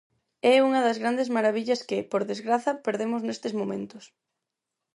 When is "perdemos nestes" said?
2.85-3.53